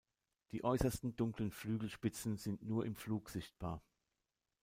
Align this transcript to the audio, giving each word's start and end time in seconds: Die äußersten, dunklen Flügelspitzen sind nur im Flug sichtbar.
Die 0.51 0.63
äußersten, 0.63 1.15
dunklen 1.15 1.51
Flügelspitzen 1.51 2.35
sind 2.35 2.63
nur 2.63 2.85
im 2.87 2.95
Flug 2.95 3.29
sichtbar. 3.29 3.83